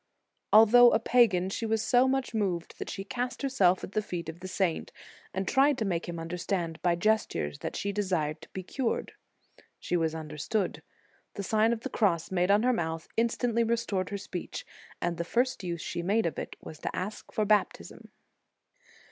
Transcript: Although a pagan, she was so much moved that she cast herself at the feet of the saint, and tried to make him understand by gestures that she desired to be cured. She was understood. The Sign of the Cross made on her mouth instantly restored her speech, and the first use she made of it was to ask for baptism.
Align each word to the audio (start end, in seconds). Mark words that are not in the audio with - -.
Although 0.51 0.93
a 0.93 0.99
pagan, 0.99 1.51
she 1.51 1.67
was 1.67 1.83
so 1.83 2.07
much 2.07 2.33
moved 2.33 2.79
that 2.79 2.89
she 2.89 3.03
cast 3.03 3.43
herself 3.43 3.83
at 3.83 3.91
the 3.91 4.01
feet 4.01 4.29
of 4.29 4.39
the 4.39 4.47
saint, 4.47 4.91
and 5.31 5.47
tried 5.47 5.77
to 5.77 5.85
make 5.85 6.09
him 6.09 6.17
understand 6.17 6.81
by 6.81 6.95
gestures 6.95 7.59
that 7.59 7.75
she 7.75 7.91
desired 7.91 8.41
to 8.41 8.49
be 8.49 8.63
cured. 8.63 9.11
She 9.77 9.95
was 9.95 10.15
understood. 10.15 10.81
The 11.35 11.43
Sign 11.43 11.71
of 11.71 11.81
the 11.81 11.89
Cross 11.91 12.31
made 12.31 12.49
on 12.49 12.63
her 12.63 12.73
mouth 12.73 13.09
instantly 13.15 13.63
restored 13.63 14.09
her 14.09 14.17
speech, 14.17 14.65
and 14.99 15.17
the 15.17 15.23
first 15.23 15.63
use 15.63 15.81
she 15.83 16.01
made 16.01 16.25
of 16.25 16.39
it 16.39 16.55
was 16.59 16.79
to 16.79 16.95
ask 16.95 17.31
for 17.31 17.45
baptism. 17.45 18.09